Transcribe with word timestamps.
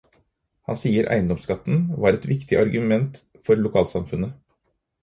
Han 0.69 0.79
sier 0.83 1.09
eiendomsskatten 1.17 1.83
var 2.07 2.17
et 2.17 2.27
viktig 2.33 2.59
argument 2.65 3.23
for 3.47 3.63
lokalsamfunnet. 3.69 4.47